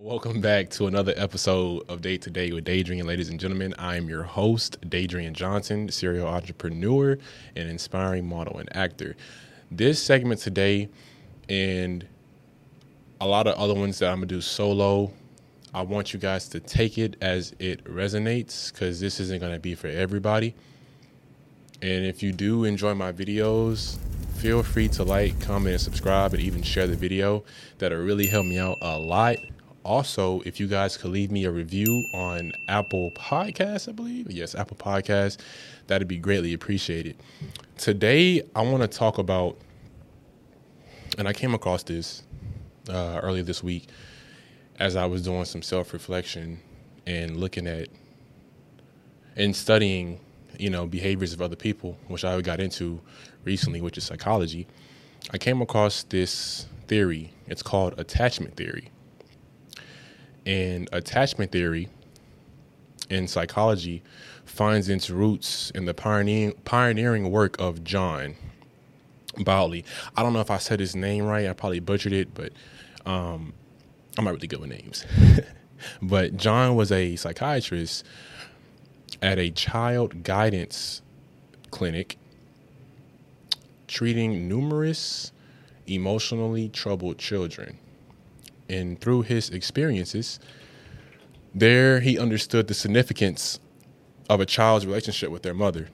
[0.00, 3.74] Welcome back to another episode of Day to Day with Daidrien, ladies and gentlemen.
[3.80, 7.18] I am your host, Daidrien Johnson, serial entrepreneur
[7.56, 9.16] and inspiring model and actor.
[9.72, 10.88] This segment today
[11.48, 12.06] and
[13.20, 15.10] a lot of other ones that I'm gonna do solo,
[15.74, 19.74] I want you guys to take it as it resonates because this isn't gonna be
[19.74, 20.54] for everybody.
[21.82, 23.98] And if you do enjoy my videos,
[24.36, 27.42] feel free to like, comment, and subscribe, and even share the video.
[27.78, 29.38] That'll really help me out a lot
[29.88, 34.30] also, if you guys could leave me a review on Apple Podcasts, I believe.
[34.30, 35.38] Yes, Apple Podcasts,
[35.86, 37.16] that'd be greatly appreciated.
[37.78, 39.56] Today, I want to talk about,
[41.16, 42.22] and I came across this
[42.90, 43.86] uh, earlier this week
[44.78, 46.60] as I was doing some self reflection
[47.06, 47.88] and looking at
[49.36, 50.20] and studying,
[50.58, 53.00] you know, behaviors of other people, which I got into
[53.42, 54.66] recently, which is psychology.
[55.30, 57.32] I came across this theory.
[57.46, 58.90] It's called attachment theory
[60.48, 61.88] and attachment theory
[63.10, 64.02] in psychology
[64.46, 68.34] finds its roots in the pioneering, pioneering work of John
[69.36, 69.84] Bowlby.
[70.16, 71.46] I don't know if I said his name right.
[71.46, 72.52] I probably butchered it, but
[73.04, 73.52] um,
[74.16, 75.04] I'm not really good with names.
[76.02, 78.04] but John was a psychiatrist
[79.20, 81.02] at a child guidance
[81.70, 82.16] clinic
[83.86, 85.30] treating numerous
[85.86, 87.78] emotionally troubled children
[88.68, 90.38] and through his experiences,
[91.54, 93.58] there he understood the significance
[94.28, 95.88] of a child's relationship with their mother,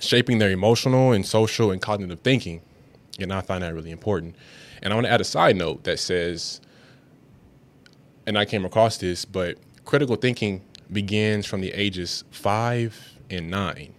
[0.00, 2.62] shaping their emotional and social and cognitive thinking.
[3.18, 4.34] And I find that really important.
[4.82, 6.60] And I want to add a side note that says,
[8.26, 13.94] and I came across this, but critical thinking begins from the ages five and nine.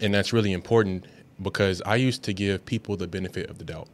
[0.00, 1.04] And that's really important
[1.40, 3.88] because I used to give people the benefit of the doubt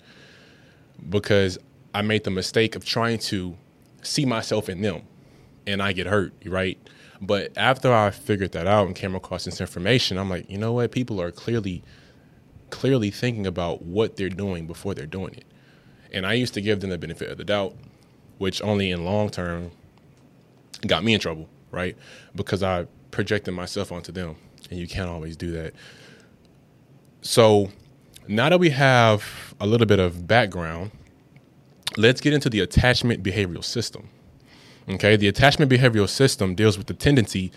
[1.11, 1.59] because
[1.95, 3.57] I made the mistake of trying to
[4.03, 5.03] see myself in them
[5.67, 6.79] and I get hurt, right?
[7.21, 10.73] But after I figured that out and came across this information, I'm like, you know
[10.73, 10.93] what?
[10.93, 11.83] People are clearly
[12.71, 15.45] clearly thinking about what they're doing before they're doing it.
[16.13, 17.75] And I used to give them the benefit of the doubt,
[18.39, 19.71] which only in long term
[20.87, 21.97] got me in trouble, right?
[22.35, 24.37] Because I projected myself onto them.
[24.71, 25.75] And you can't always do that.
[27.23, 27.71] So
[28.27, 30.91] now that we have a little bit of background
[31.97, 34.09] let's get into the attachment behavioral system.
[34.89, 37.53] Okay, the attachment behavioral system deals with the tendency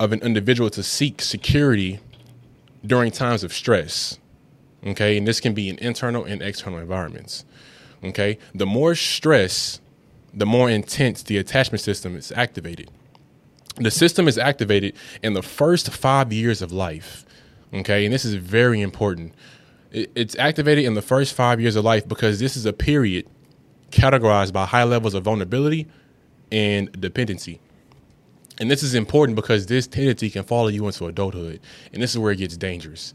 [0.00, 2.00] of an individual to seek security
[2.84, 4.18] during times of stress.
[4.84, 7.44] Okay, and this can be in internal and external environments.
[8.02, 9.80] Okay, the more stress,
[10.34, 12.90] the more intense the attachment system is activated.
[13.76, 17.24] The system is activated in the first five years of life.
[17.72, 19.32] Okay, and this is very important.
[19.92, 23.26] It's activated in the first five years of life because this is a period
[23.90, 25.86] categorized by high levels of vulnerability
[26.50, 27.60] and dependency.
[28.58, 31.60] And this is important because this tendency can follow you into adulthood.
[31.92, 33.12] And this is where it gets dangerous.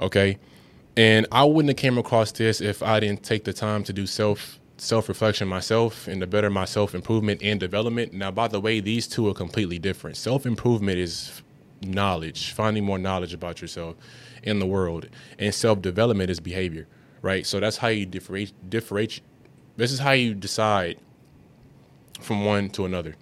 [0.00, 0.38] Okay.
[0.96, 4.06] And I wouldn't have came across this if I didn't take the time to do
[4.06, 8.12] self self reflection myself and to better my self improvement and development.
[8.12, 10.16] Now, by the way, these two are completely different.
[10.16, 11.42] Self improvement is
[11.84, 13.96] knowledge, finding more knowledge about yourself
[14.42, 16.86] in the world, and self development is behavior,
[17.20, 17.46] right?
[17.46, 19.22] So that's how you differentiate,
[19.76, 20.98] this is how you decide
[22.20, 23.14] from one to another.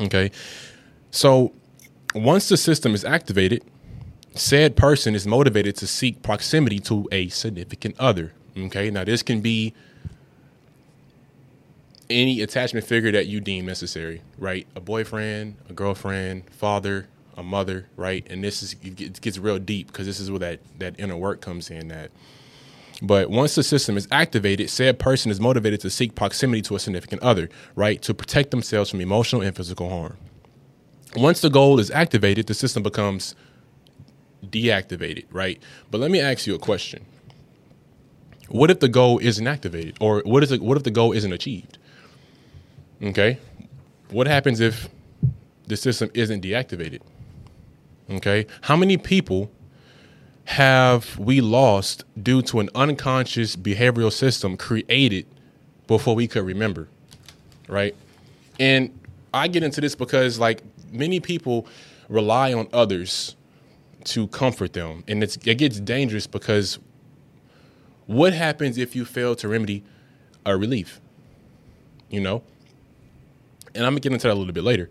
[0.00, 0.30] Okay.
[1.10, 1.52] So
[2.14, 3.64] once the system is activated,
[4.34, 8.32] said person is motivated to seek proximity to a significant other.
[8.56, 8.90] Okay.
[8.90, 9.74] Now, this can be
[12.10, 14.66] any attachment figure that you deem necessary, right?
[14.74, 17.06] A boyfriend, a girlfriend, father,
[17.38, 18.26] a mother, right?
[18.28, 21.40] And this is it gets real deep because this is where that that inner work
[21.40, 21.88] comes in.
[21.88, 22.10] That
[23.00, 26.80] but once the system is activated, said person is motivated to seek proximity to a
[26.80, 30.16] significant other, right, to protect themselves from emotional and physical harm.
[31.16, 33.36] Once the goal is activated, the system becomes
[34.44, 35.62] deactivated, right?
[35.92, 37.06] But let me ask you a question.
[38.48, 41.32] What if the goal isn't activated or what is it, what if the goal isn't
[41.32, 41.78] achieved?
[43.00, 43.38] Okay?
[44.10, 44.88] What happens if
[45.68, 47.00] the system isn't deactivated?
[48.10, 48.46] Okay?
[48.62, 49.50] How many people
[50.44, 55.26] have we lost due to an unconscious behavioral system created
[55.86, 56.88] before we could remember?
[57.68, 57.94] Right?
[58.58, 58.98] And
[59.32, 61.66] I get into this because like many people
[62.08, 63.36] rely on others
[64.04, 65.04] to comfort them.
[65.06, 66.78] And it gets dangerous because
[68.06, 69.84] what happens if you fail to remedy
[70.46, 71.00] a relief?
[72.08, 72.42] You know?
[73.74, 74.88] And I'm gonna get into that a little bit later.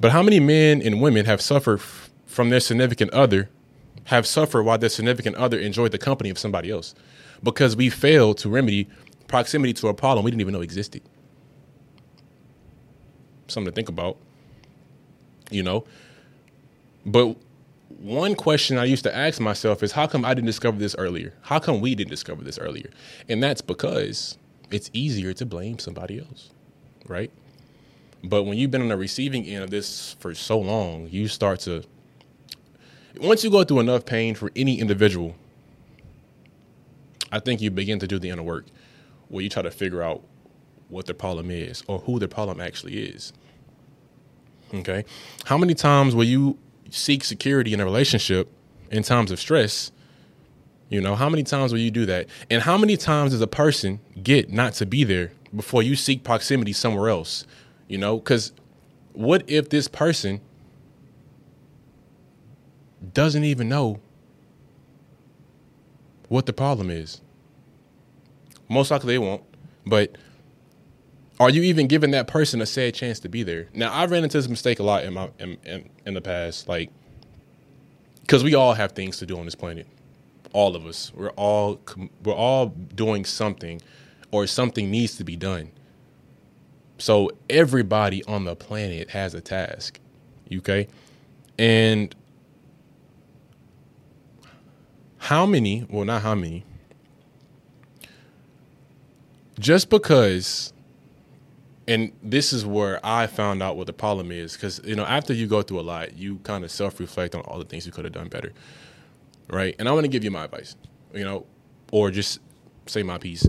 [0.00, 1.80] But how many men and women have suffered
[2.26, 3.48] from their significant other
[4.04, 6.94] have suffered while their significant other enjoyed the company of somebody else
[7.42, 8.88] because we failed to remedy
[9.28, 11.02] proximity to a problem we didn't even know existed.
[13.48, 14.18] something to think about.
[15.50, 15.84] You know,
[17.06, 17.36] but
[17.88, 21.34] one question I used to ask myself is how come I didn't discover this earlier?
[21.42, 22.90] How come we didn't discover this earlier?
[23.28, 24.38] And that's because
[24.70, 26.50] it's easier to blame somebody else,
[27.06, 27.30] right?
[28.24, 31.60] But when you've been on the receiving end of this for so long, you start
[31.60, 31.84] to
[33.20, 35.34] once you go through enough pain for any individual,
[37.32, 38.66] I think you begin to do the inner work
[39.28, 40.22] where you try to figure out
[40.88, 43.32] what their problem is or who their problem actually is.
[44.72, 45.04] Okay.
[45.44, 46.58] How many times will you
[46.90, 48.50] seek security in a relationship
[48.90, 49.92] in times of stress?
[50.88, 52.28] You know, how many times will you do that?
[52.50, 56.22] And how many times does a person get not to be there before you seek
[56.22, 57.44] proximity somewhere else?
[57.88, 58.52] You know, because
[59.12, 60.40] what if this person
[63.12, 64.00] doesn't even know
[66.28, 67.20] what the problem is?
[68.68, 69.42] Most likely they won't,
[69.84, 70.16] but
[71.38, 73.68] are you even giving that person a sad chance to be there?
[73.74, 76.68] Now, I've ran into this mistake a lot in my in, in, in the past,
[76.68, 76.90] like
[78.22, 79.86] because we all have things to do on this planet.
[80.52, 81.80] All of us, we're all
[82.24, 83.80] we're all doing something,
[84.32, 85.70] or something needs to be done.
[86.98, 90.00] So everybody on the planet has a task,
[90.50, 90.88] okay?
[91.58, 92.14] And
[95.26, 95.84] how many?
[95.90, 96.64] Well, not how many.
[99.58, 100.72] Just because
[101.88, 105.32] and this is where I found out what the problem is because you know after
[105.32, 107.92] you go through a lot, you kind of self reflect on all the things you
[107.92, 108.52] could have done better,
[109.48, 109.74] right?
[109.80, 110.76] And I want to give you my advice,
[111.12, 111.44] you know,
[111.90, 112.38] or just
[112.86, 113.48] say my piece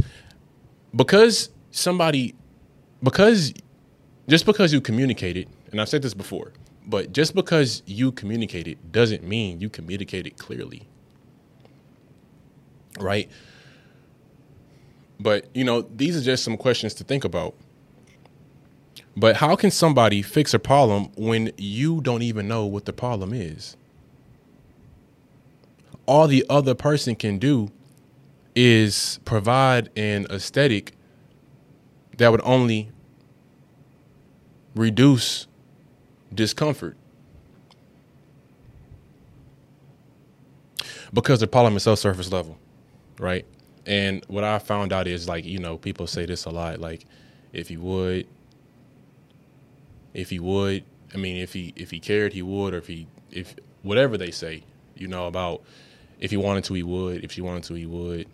[0.95, 2.33] because somebody
[3.03, 3.53] because
[4.27, 6.53] just because you communicated, and I've said this before,
[6.87, 10.87] but just because you communicated doesn't mean you communicated clearly,
[13.01, 13.29] right?
[15.19, 17.55] But you know, these are just some questions to think about
[19.17, 23.33] but how can somebody fix a problem when you don't even know what the problem
[23.33, 23.75] is?
[26.05, 27.71] All the other person can do
[28.55, 30.93] is provide an aesthetic
[32.17, 32.91] that would only
[34.75, 35.47] reduce
[36.31, 36.95] discomfort.
[41.11, 42.56] Because the problem is so surface level,
[43.19, 43.45] right?
[43.85, 47.05] And what I found out is like, you know, people say this a lot like,
[47.53, 48.27] if he would,
[50.13, 50.83] if he would.
[51.13, 54.31] I mean, if he if he cared, he would, or if he if whatever they
[54.31, 54.63] say,
[54.95, 55.61] you know, about
[56.19, 57.23] if he wanted to, he would.
[57.23, 58.27] If she wanted to, he would.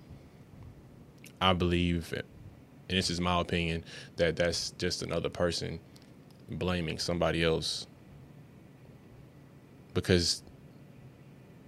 [1.40, 2.24] I believe, and
[2.98, 3.84] this is my opinion,
[4.16, 5.80] that that's just another person
[6.50, 7.86] blaming somebody else
[9.94, 10.42] because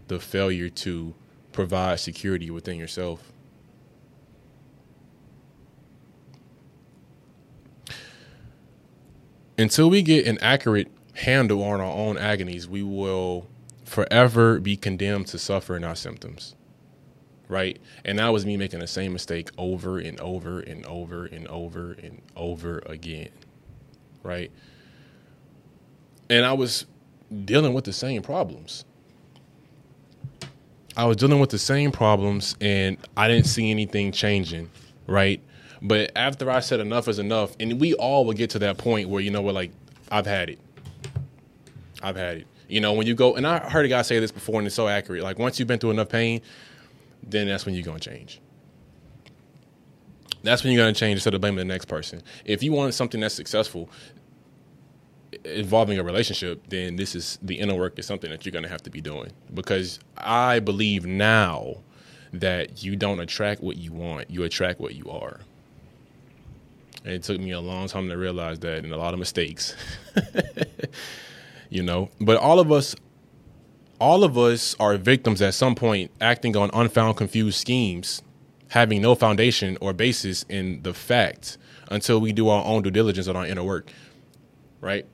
[0.07, 1.13] the failure to
[1.55, 3.31] provide security within yourself
[9.57, 13.47] until we get an accurate handle on our own agonies, we will
[13.83, 16.55] forever be condemned to suffer in our symptoms.
[17.47, 17.79] Right?
[18.03, 21.91] And that was me making the same mistake over and over and over and over
[21.93, 23.29] and over again.
[24.23, 24.51] Right?
[26.29, 26.87] And I was
[27.45, 28.83] dealing with the same problems.
[30.97, 34.69] I was dealing with the same problems and I didn't see anything changing.
[35.07, 35.41] Right?
[35.81, 39.09] But after I said enough is enough, and we all will get to that point
[39.09, 39.71] where you know we're like,
[40.09, 40.59] I've had it.
[42.01, 42.47] I've had it.
[42.67, 44.75] You know, when you go, and I heard a guy say this before, and it's
[44.75, 45.21] so accurate.
[45.21, 46.41] Like once you've been through enough pain,
[47.21, 48.41] then that's when you're gonna change.
[50.41, 52.21] That's when you're gonna change instead of blaming the next person.
[52.45, 53.89] If you want something that's successful,
[55.43, 58.83] involving a relationship, then this is the inner work is something that you're gonna have
[58.83, 59.31] to be doing.
[59.53, 61.77] Because I believe now
[62.33, 65.39] that you don't attract what you want, you attract what you are.
[67.03, 69.75] And it took me a long time to realize that and a lot of mistakes.
[71.69, 72.95] you know, but all of us
[73.99, 78.21] all of us are victims at some point acting on unfound confused schemes,
[78.69, 81.57] having no foundation or basis in the fact
[81.89, 83.89] until we do our own due diligence on our inner work.
[84.81, 85.05] Right?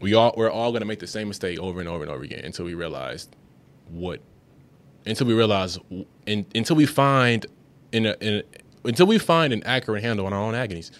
[0.00, 2.44] We all we're all gonna make the same mistake over and over and over again
[2.44, 3.28] until we realize
[3.88, 4.20] what
[5.06, 5.78] until we realize
[6.26, 7.46] in, until we find
[7.92, 8.42] in a, in a
[8.88, 10.90] until we find an accurate handle on our own agonies.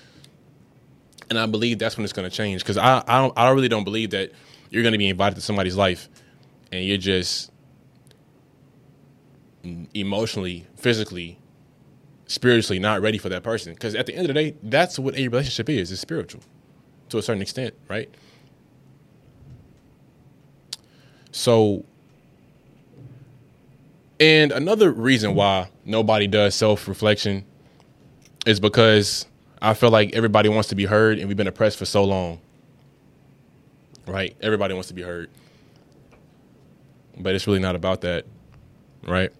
[1.30, 3.68] And I believe that's when it's going to change because I I don't I really
[3.68, 4.32] don't believe that
[4.70, 6.08] you're going to be invited to somebody's life
[6.72, 7.50] and you're just
[9.94, 11.38] emotionally, physically,
[12.26, 13.74] spiritually not ready for that person.
[13.74, 15.90] Because at the end of the day, that's what a relationship is.
[15.92, 16.42] It's spiritual
[17.10, 18.12] to a certain extent, right?
[21.32, 21.84] So,
[24.20, 27.44] and another reason why nobody does self reflection
[28.46, 29.26] is because
[29.62, 32.40] I feel like everybody wants to be heard, and we've been oppressed for so long.
[34.06, 34.36] right?
[34.40, 35.30] Everybody wants to be heard.
[37.18, 38.24] But it's really not about that,
[39.06, 39.30] right?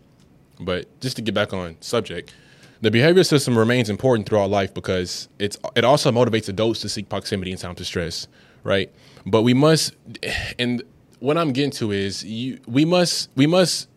[0.61, 2.35] But just to get back on subject,
[2.81, 7.09] the behavioral system remains important throughout life because it's it also motivates adults to seek
[7.09, 8.29] proximity in times of stress,
[8.65, 8.91] right?
[9.27, 9.95] But we must,
[10.59, 10.83] and
[11.21, 13.89] what I'm getting to is you, we must we must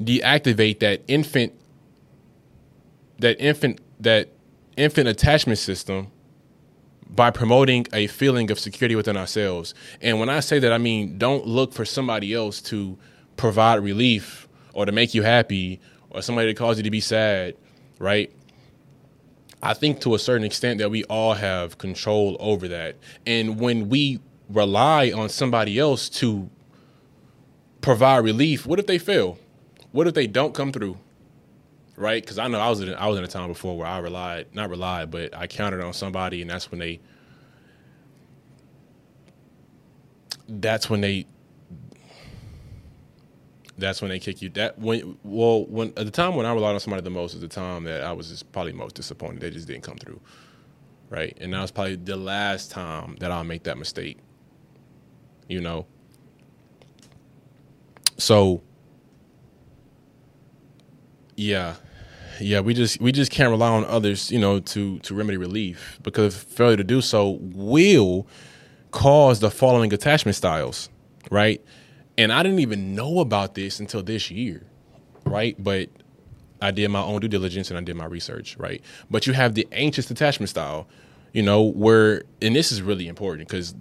[0.00, 1.52] deactivate that infant
[3.18, 4.28] that infant that
[4.76, 6.08] infant attachment system
[7.08, 9.74] by promoting a feeling of security within ourselves.
[10.00, 12.98] And when I say that, I mean don't look for somebody else to
[13.36, 17.56] provide relief or to make you happy or somebody to cause you to be sad,
[17.98, 18.30] right?
[19.62, 22.96] I think to a certain extent that we all have control over that.
[23.26, 26.50] And when we rely on somebody else to
[27.80, 29.38] provide relief, what if they fail?
[29.92, 30.98] What if they don't come through?
[31.96, 32.22] Right?
[32.22, 34.52] Because I know I was in I was in a time before where I relied
[34.54, 37.00] not relied, but I counted on somebody, and that's when they
[40.48, 41.26] that's when they
[43.78, 44.48] that's when they kick you.
[44.50, 47.40] That when well when at the time when I relied on somebody the most is
[47.40, 49.40] the time that I was just probably most disappointed.
[49.40, 50.20] They just didn't come through,
[51.10, 51.36] right?
[51.40, 54.18] And that was probably the last time that I'll make that mistake.
[55.48, 55.86] You know.
[58.16, 58.62] So.
[61.36, 61.74] Yeah,
[62.40, 65.98] yeah, we just we just can't rely on others, you know, to to remedy relief
[66.02, 68.26] because failure to do so will
[68.90, 70.88] cause the following attachment styles,
[71.30, 71.62] right?
[72.16, 74.64] And I didn't even know about this until this year,
[75.26, 75.56] right?
[75.58, 75.88] But
[76.62, 78.80] I did my own due diligence and I did my research, right?
[79.10, 80.86] But you have the anxious attachment style,
[81.32, 83.74] you know, where and this is really important because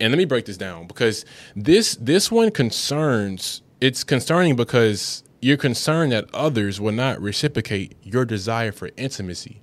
[0.00, 1.24] and let me break this down because
[1.54, 8.24] this this one concerns it's concerning because you're concerned that others will not reciprocate your
[8.24, 9.60] desire for intimacy.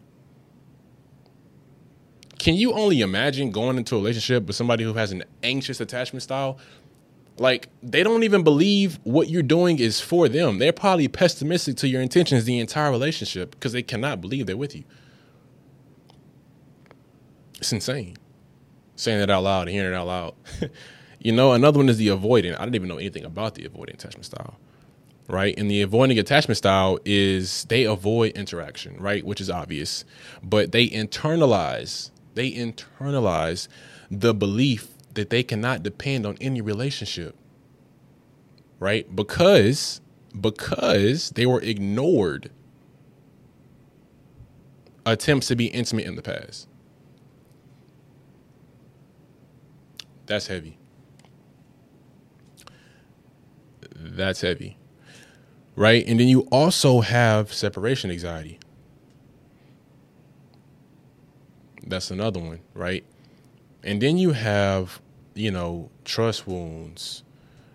[2.37, 6.23] Can you only imagine going into a relationship with somebody who has an anxious attachment
[6.23, 6.59] style
[7.37, 10.59] like they don't even believe what you're doing is for them.
[10.59, 14.75] They're probably pessimistic to your intentions the entire relationship because they cannot believe they're with
[14.75, 14.83] you.
[17.57, 18.17] It's insane.
[19.01, 20.35] Saying that out loud and hearing it out loud.
[21.19, 22.53] you know, another one is the avoidant.
[22.59, 24.59] I didn't even know anything about the avoidant attachment style.
[25.27, 25.57] Right.
[25.57, 29.25] And the avoiding attachment style is they avoid interaction, right?
[29.25, 30.05] Which is obvious.
[30.43, 33.67] But they internalize, they internalize
[34.11, 37.35] the belief that they cannot depend on any relationship.
[38.79, 39.15] Right?
[39.15, 39.99] Because
[40.39, 42.51] because they were ignored
[45.07, 46.67] attempts to be intimate in the past.
[50.31, 50.77] That's heavy.
[53.93, 54.77] That's heavy.
[55.75, 56.07] Right?
[56.07, 58.57] And then you also have separation anxiety.
[61.85, 63.03] That's another one, right?
[63.83, 65.01] And then you have,
[65.33, 67.23] you know, trust wounds,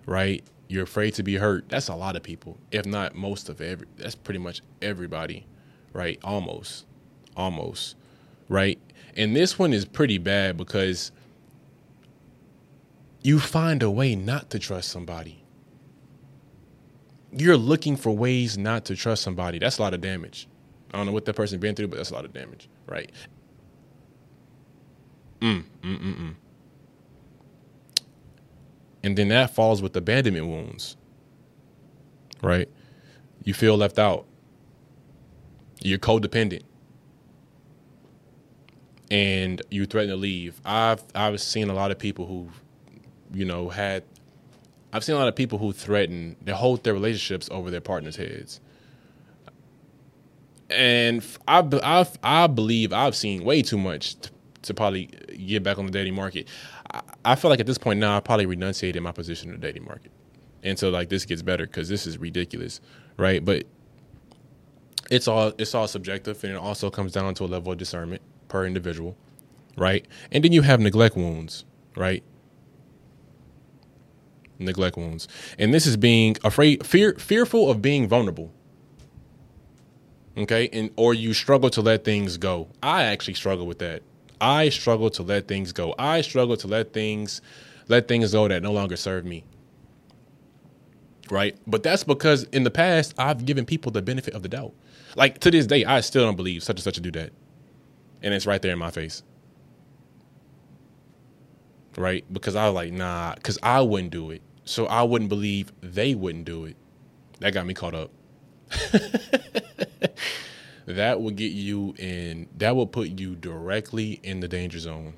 [0.06, 0.42] right?
[0.68, 1.68] You're afraid to be hurt.
[1.68, 3.86] That's a lot of people, if not most of every.
[3.98, 5.44] That's pretty much everybody,
[5.92, 6.18] right?
[6.24, 6.86] Almost,
[7.36, 7.96] almost,
[8.48, 8.78] right?
[9.14, 11.12] And this one is pretty bad because
[13.26, 15.42] you find a way not to trust somebody.
[17.32, 19.58] You're looking for ways not to trust somebody.
[19.58, 20.46] That's a lot of damage.
[20.94, 23.10] I don't know what that person's been through, but that's a lot of damage, right?
[25.40, 26.34] Mm, mm, mm, mm.
[29.02, 30.96] And then that falls with abandonment wounds,
[32.42, 32.68] right?
[33.42, 34.24] You feel left out.
[35.80, 36.62] You're codependent.
[39.10, 40.60] And you threaten to leave.
[40.64, 42.50] I've I've seen a lot of people who,
[43.32, 44.04] you know, had
[44.92, 48.16] I've seen a lot of people who threaten they hold their relationships over their partner's
[48.16, 48.60] heads.
[50.70, 54.16] And I, I, I believe I've seen way too much
[54.62, 55.06] to probably
[55.46, 56.48] get back on the dating market.
[56.92, 59.66] I, I feel like at this point now, I probably renunciated my position in the
[59.66, 60.10] dating market
[60.64, 62.80] until like this gets better because this is ridiculous,
[63.16, 63.44] right?
[63.44, 63.66] But
[65.10, 68.22] it's all it's all subjective, and it also comes down to a level of discernment
[68.48, 69.16] per individual,
[69.76, 70.06] right?
[70.32, 71.64] And then you have neglect wounds,
[71.96, 72.24] right?
[74.58, 78.52] Neglect wounds, and this is being afraid, fear, fearful of being vulnerable.
[80.36, 82.68] Okay, and or you struggle to let things go.
[82.82, 84.02] I actually struggle with that
[84.40, 85.94] I struggle to let things go.
[85.98, 87.40] I struggle to let things
[87.88, 89.44] let things go that no longer serve me.
[91.30, 91.56] Right?
[91.66, 94.74] But that's because in the past I've given people the benefit of the doubt.
[95.16, 97.32] Like to this day, I still don't believe such and such to do that.
[98.22, 99.22] And it's right there in my face.
[101.96, 102.24] Right?
[102.30, 104.42] Because I was like, nah, because I wouldn't do it.
[104.66, 106.76] So I wouldn't believe they wouldn't do it.
[107.40, 108.10] That got me caught up.
[110.86, 115.14] that will get you in that will put you directly in the danger zone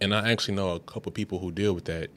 [0.00, 2.10] And I actually know a couple people who deal with that,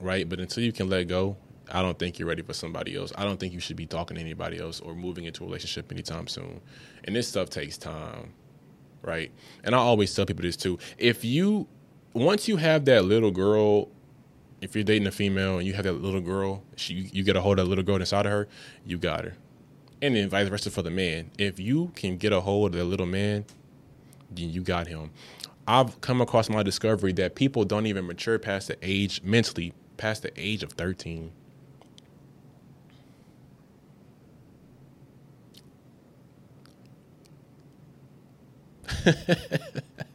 [0.00, 0.28] right?
[0.28, 1.38] But until you can let go,
[1.70, 3.12] I don't think you're ready for somebody else.
[3.16, 5.92] I don't think you should be talking to anybody else or moving into a relationship
[5.92, 6.62] anytime soon.
[7.04, 8.34] And this stuff takes time,
[9.02, 9.32] right?
[9.64, 10.78] And I always tell people this too.
[10.98, 11.68] If you
[12.14, 13.90] once you have that little girl,
[14.60, 17.40] if you're dating a female and you have that little girl, she you get a
[17.40, 18.48] hold of that little girl inside of her,
[18.86, 19.34] you got her.
[20.02, 21.30] And then vice versa for the man.
[21.38, 23.44] If you can get a hold of that little man,
[24.30, 25.10] then you got him.
[25.66, 30.22] I've come across my discovery that people don't even mature past the age mentally past
[30.22, 31.32] the age of 13.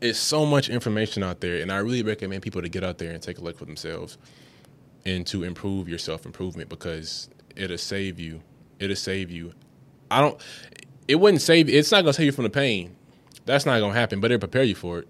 [0.00, 3.12] it's so much information out there, and I really recommend people to get out there
[3.12, 4.18] and take a look for themselves
[5.04, 8.42] and to improve your self improvement because it'll save you.
[8.78, 9.52] It'll save you.
[10.10, 10.40] I don't.
[11.08, 11.68] It wouldn't save.
[11.68, 12.96] It's not gonna save you from the pain.
[13.46, 15.08] That's not gonna happen, but it'll prepare you for it.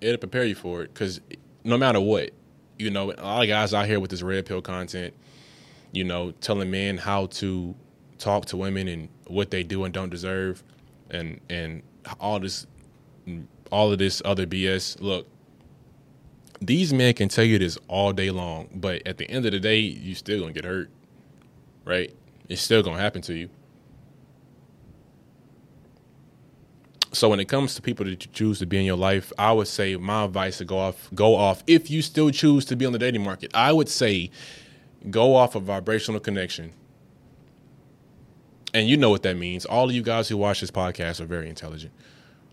[0.00, 1.20] It'll prepare you for it because
[1.64, 2.30] no matter what,
[2.78, 5.14] you know, a lot of guys out here with this red pill content,
[5.92, 7.74] you know, telling men how to
[8.18, 10.62] talk to women and what they do and don't deserve,
[11.10, 11.82] and and
[12.20, 12.66] all this,
[13.70, 15.00] all of this other BS.
[15.00, 15.26] Look,
[16.60, 19.60] these men can tell you this all day long, but at the end of the
[19.60, 20.90] day, you still gonna get hurt,
[21.84, 22.12] right?
[22.48, 23.48] It's still gonna happen to you.
[27.12, 29.52] So when it comes to people that you choose to be in your life, I
[29.52, 32.84] would say my advice to go off go off if you still choose to be
[32.84, 33.50] on the dating market.
[33.54, 34.30] I would say
[35.10, 36.72] go off a vibrational connection.
[38.74, 39.64] And you know what that means.
[39.64, 41.92] All of you guys who watch this podcast are very intelligent.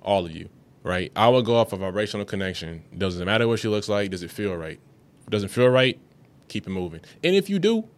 [0.02, 0.50] All of you,
[0.86, 1.12] right?
[1.16, 2.84] I would go off a vibrational connection.
[2.96, 4.80] Doesn't matter what she looks like, does it feel right?
[5.28, 6.00] Doesn't feel right,
[6.48, 7.02] keep it moving.
[7.24, 7.90] And if you do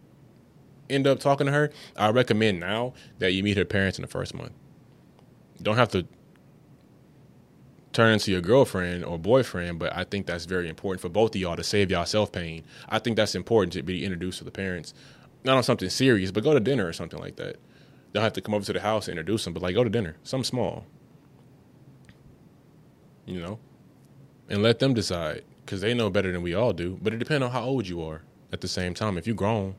[0.90, 4.08] end up talking to her, I recommend now that you meet her parents in the
[4.08, 4.54] first month.
[5.62, 6.08] Don't have to
[7.92, 11.42] turn into your girlfriend or boyfriend, but I think that's very important for both of
[11.42, 12.64] y'all to save y'all self pain.
[12.88, 14.94] I think that's important to be introduced to the parents.
[15.44, 17.58] Not on something serious, but go to dinner or something like that.
[18.14, 19.90] Don't have to come over to the house and introduce them, but like go to
[19.90, 20.86] dinner, something small.
[23.28, 23.60] You know?
[24.50, 26.98] And let them decide because they know better than we all do.
[27.00, 29.18] But it depends on how old you are at the same time.
[29.18, 29.76] If you're grown,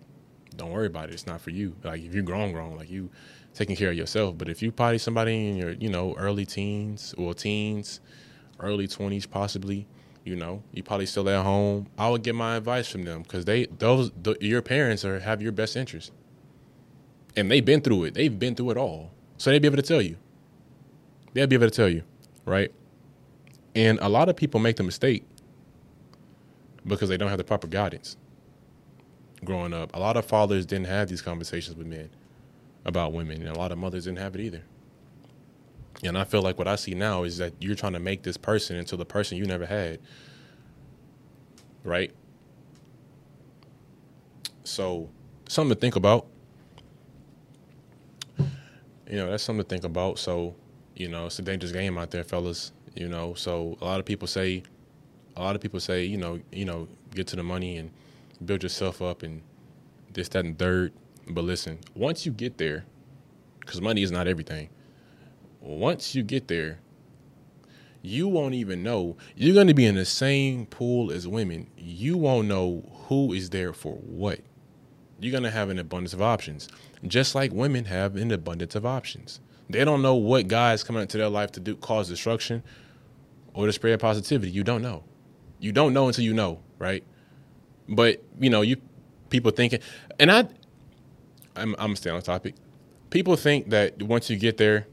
[0.56, 1.14] don't worry about it.
[1.14, 1.74] It's not for you.
[1.82, 3.11] Like if you're grown, grown, like you
[3.54, 4.38] taking care of yourself.
[4.38, 8.00] But if you potty somebody in your, you know, early teens or teens,
[8.61, 9.87] early twenties, possibly,
[10.24, 11.88] you know, you probably still at home.
[11.96, 15.40] I would get my advice from them because they, those, the, your parents are have
[15.40, 16.12] your best interest,
[17.34, 18.14] and they've been through it.
[18.14, 20.16] They've been through it all, so they'd be able to tell you.
[21.32, 22.02] They'd be able to tell you,
[22.44, 22.72] right?
[23.74, 25.24] And a lot of people make the mistake
[26.87, 28.16] because they don't have the proper guidance
[29.44, 29.94] growing up.
[29.94, 32.11] A lot of fathers didn't have these conversations with men
[32.85, 34.62] about women, and a lot of mothers didn't have it either.
[36.02, 38.37] And I feel like what I see now is that you're trying to make this
[38.37, 39.98] person into the person you never had.
[41.85, 42.12] Right?
[44.64, 45.09] So,
[45.48, 46.26] something to think about.
[48.38, 50.18] You know, that's something to think about.
[50.18, 50.54] So,
[50.94, 52.72] you know, it's a dangerous game out there, fellas.
[52.98, 54.64] You know, so a lot of people say,
[55.37, 57.92] a lot of people say, you know, you know, get to the money and
[58.44, 59.40] build yourself up and
[60.12, 60.92] this, that, and third.
[61.28, 62.87] But listen, once you get there,
[63.61, 64.68] because money is not everything.
[65.61, 66.80] Once you get there,
[68.02, 69.16] you won't even know.
[69.37, 71.68] You're going to be in the same pool as women.
[71.76, 74.40] You won't know who is there for what.
[75.20, 76.68] You're going to have an abundance of options,
[77.06, 79.38] just like women have an abundance of options.
[79.70, 82.64] They don't know what guys coming into their life to do cause destruction
[83.59, 84.53] or to spread positivity.
[84.53, 85.03] You don't know.
[85.59, 87.03] You don't know until you know, right?
[87.88, 88.77] But you know, you
[89.31, 89.81] people thinking,
[90.21, 90.47] and I,
[91.57, 92.55] I'm I'm staying on topic.
[93.11, 94.87] People think that once you get there,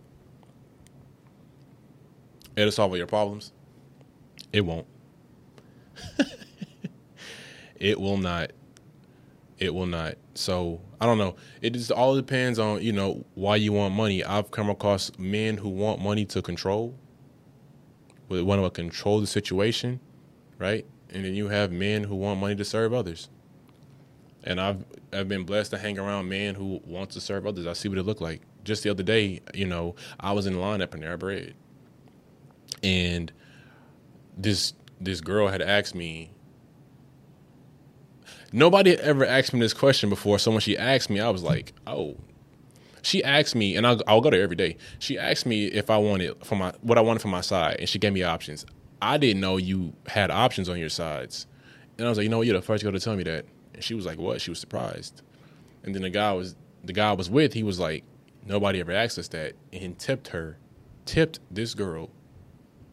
[2.56, 3.54] it'll solve all your problems.
[4.52, 4.88] It won't.
[7.76, 8.50] it will not.
[9.60, 10.16] It will not.
[10.34, 11.36] So I don't know.
[11.62, 14.24] It just all depends on you know why you want money.
[14.24, 16.96] I've come across men who want money to control,
[18.28, 20.00] but want to control the situation,
[20.58, 20.86] right?
[21.10, 23.30] And then you have men who want money to serve others.
[24.44, 27.66] And I've I've been blessed to hang around men who want to serve others.
[27.66, 28.42] I see what it look like.
[28.64, 31.56] Just the other day, you know, I was in line at Panera Bread,
[32.84, 33.32] and
[34.38, 36.32] this this girl had asked me.
[38.52, 40.40] Nobody ever asked me this question before.
[40.40, 42.18] So when she asked me, I was like, "Oh."
[43.06, 44.78] She asked me, and I'll, I'll go there every day.
[45.00, 47.88] She asked me if I wanted for my what I wanted for my side, and
[47.88, 48.66] she gave me options.
[49.02, 51.46] I didn't know you had options on your sides,
[51.98, 53.46] and I was like, you know you're the first girl to tell me that.
[53.76, 54.42] And she was like, what?
[54.42, 55.22] She was surprised.
[55.84, 58.04] And then the guy was the guy I was with, he was like,
[58.46, 60.58] nobody ever asked us that, and tipped her,
[61.06, 62.10] tipped this girl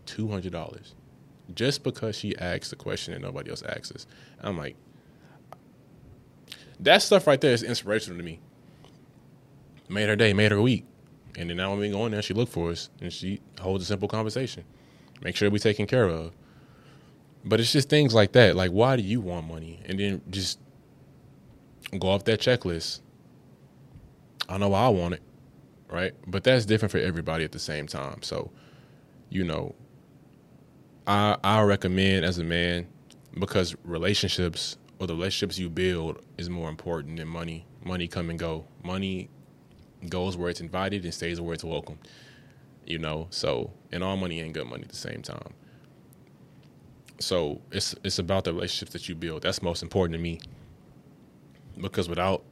[0.04, 0.94] two hundred dollars.
[1.54, 3.92] just because she asked a question that nobody else asks.
[3.92, 4.06] Us.
[4.40, 4.76] I'm like,
[6.80, 8.40] that stuff right there is inspirational to me.
[9.88, 10.86] Made her day, made her week.
[11.36, 13.84] And then now when we go in there, she look for us and she holds
[13.84, 14.64] a simple conversation.
[15.22, 16.32] Make sure we taken care of.
[17.44, 18.54] But it's just things like that.
[18.54, 19.80] Like, why do you want money?
[19.86, 20.58] And then just
[21.98, 23.00] go off that checklist.
[24.48, 25.22] I know why I want it,
[25.88, 26.12] right?
[26.26, 28.22] But that's different for everybody at the same time.
[28.22, 28.50] So,
[29.30, 29.74] you know,
[31.06, 32.86] I I recommend as a man
[33.38, 37.66] because relationships or the relationships you build is more important than money.
[37.84, 38.64] Money come and go.
[38.84, 39.30] Money
[40.08, 41.98] goes where it's invited and stays where it's welcome.
[42.86, 45.54] You know, so and all money ain't good money at the same time.
[47.20, 49.42] So it's it's about the relationships that you build.
[49.42, 50.40] That's most important to me.
[51.80, 52.42] Because without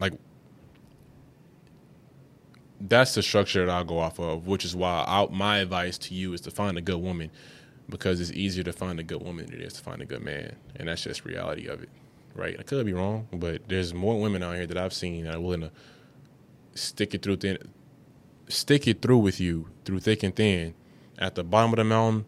[0.00, 0.14] like
[2.80, 6.14] that's the structure that I'll go off of, which is why I, my advice to
[6.14, 7.30] you is to find a good woman
[7.88, 10.22] because it's easier to find a good woman than it is to find a good
[10.22, 10.56] man.
[10.76, 11.88] And that's just reality of it.
[12.36, 12.56] Right?
[12.58, 15.40] I could be wrong, but there's more women out here that I've seen that are
[15.40, 15.70] willing to
[16.74, 17.58] stick it through thin
[18.48, 20.74] stick it through with you through thick and thin
[21.18, 22.26] at the bottom of the mountain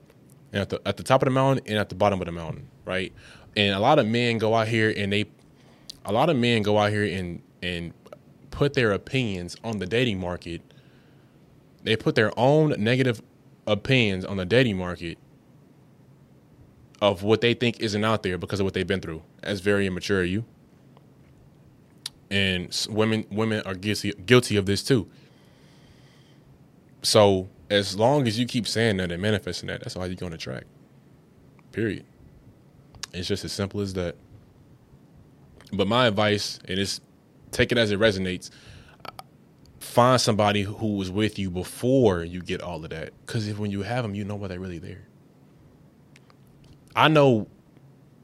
[0.53, 2.33] and at the at the top of the mountain and at the bottom of the
[2.33, 3.13] mountain, right?
[3.57, 5.27] And a lot of men go out here and they
[6.05, 7.93] a lot of men go out here and and
[8.51, 10.63] put their opinions on the dating market.
[11.83, 13.23] They put their own negative
[13.67, 15.19] opinions on the dating market
[17.01, 19.23] of what they think isn't out there because of what they've been through.
[19.43, 20.45] That's very immature of you.
[22.31, 25.09] And women women are guilty guilty of this too.
[27.03, 30.33] So as long as you keep saying that and manifesting that, that's all you're going
[30.33, 30.67] to attract.
[31.73, 32.05] Period.
[33.13, 34.17] It's just as simple as that.
[35.73, 37.01] But my advice, and it's
[37.51, 38.51] take it as it resonates.
[39.81, 43.71] Find somebody who was with you before you get all of that, because if when
[43.71, 45.07] you have them, you know why they're really there.
[46.99, 47.49] I know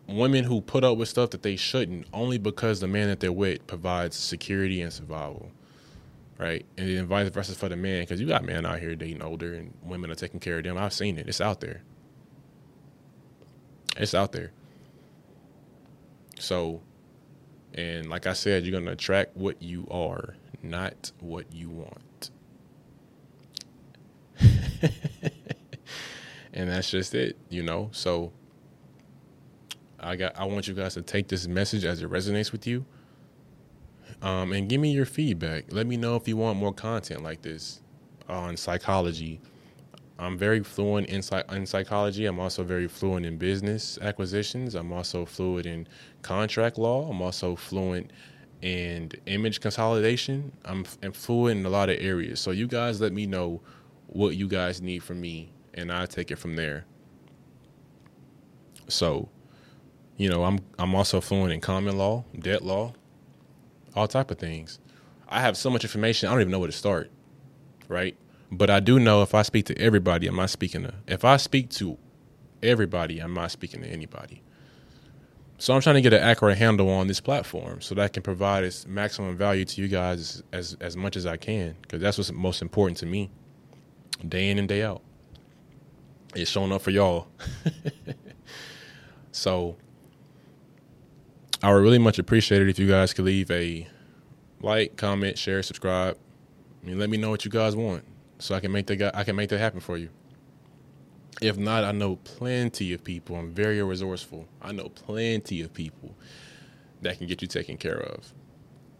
[0.07, 3.33] women who put up with stuff that they shouldn't only because the man that they're
[3.33, 5.51] with provides security and survival
[6.39, 6.65] right?
[6.77, 9.55] And then vice versa for the man, because you got men out here dating older
[9.55, 10.77] and women are taking care of them.
[10.77, 11.29] I've seen it.
[11.29, 11.83] It's out there.
[13.97, 14.53] It's out there.
[16.39, 16.83] So,
[17.75, 22.31] and like I said, you're going to attract what you are, not what you want.
[26.53, 27.91] and that's just it, you know?
[27.93, 28.33] So,
[30.05, 32.85] I got I want you guys to take this message as it resonates with you
[34.23, 35.73] um, and give me your feedback.
[35.73, 37.81] Let me know if you want more content like this
[38.29, 39.40] on psychology.
[40.19, 42.27] I'm very fluent in, in psychology.
[42.27, 44.75] I'm also very fluent in business acquisitions.
[44.75, 45.88] I'm also fluent in
[46.23, 47.11] contract law.
[47.11, 48.12] I'm also fluent
[48.62, 50.53] in image consolidation.
[50.64, 52.40] I'm, I'm fluent in a lot of areas.
[52.40, 53.61] So you guys let me know
[54.07, 56.85] what you guys need from me, and I take it from there.
[58.87, 59.29] So,
[60.16, 62.94] you know, I'm I'm also fluent in common law, debt law,
[63.94, 64.79] all type of things.
[65.29, 67.11] I have so much information, I don't even know where to start,
[67.88, 68.16] right?
[68.53, 70.94] But I do know if I speak to everybody, I'm not speaking to.
[71.09, 71.98] If I speak to
[72.62, 74.42] everybody, I'm not speaking to anybody.
[75.59, 78.22] So I'm trying to get an accurate handle on this platform so that I can
[78.22, 82.18] provide its maximum value to you guys as as much as I can, because that's
[82.18, 83.31] what's most important to me,
[84.29, 85.03] day in and day out.
[86.35, 87.29] It's showing up for y'all.
[89.33, 89.77] so
[91.64, 93.88] I would really much appreciate it if you guys could leave a
[94.61, 96.18] like, comment, share, subscribe.
[96.83, 98.05] I mean, let me know what you guys want
[98.38, 100.11] so I can make that I can make that happen for you.
[101.40, 103.37] If not, I know plenty of people.
[103.37, 104.46] I'm very resourceful.
[104.61, 106.14] I know plenty of people
[107.00, 108.35] that can get you taken care of.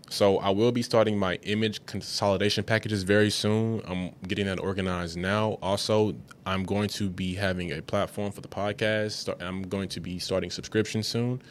[0.09, 3.83] So I will be starting my image consolidation packages very soon.
[3.87, 5.59] I'm getting that organized now.
[5.61, 6.15] Also,
[6.47, 9.35] I'm going to be having a platform for the podcast.
[9.43, 11.43] I'm going to be starting subscription soon.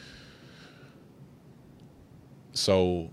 [2.53, 3.11] So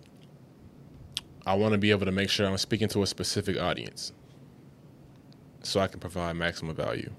[1.46, 4.12] I want to be able to make sure I'm speaking to a specific audience
[5.62, 7.10] so I can provide maximum value.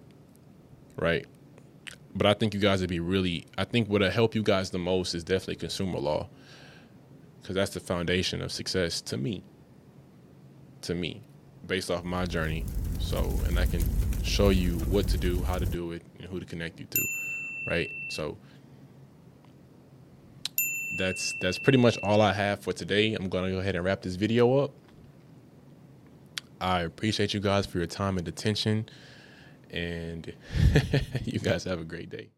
[0.96, 1.26] Right?
[2.16, 4.80] But I think you guys would be really, I think what'll help you guys the
[4.80, 6.30] most is definitely consumer law
[7.42, 9.44] because that's the foundation of success to me.
[10.84, 11.22] To me,
[11.68, 12.66] based off my journey.
[13.00, 13.84] So, and I can
[14.24, 17.02] show you what to do, how to do it, and who to connect you to.
[17.68, 17.90] Right?
[18.10, 18.38] So,
[20.98, 23.14] that's that's pretty much all I have for today.
[23.14, 24.72] I'm gonna go ahead and wrap this video up.
[26.60, 28.88] I appreciate you guys for your time and attention,
[29.72, 30.32] and
[31.26, 32.30] you guys have a great day.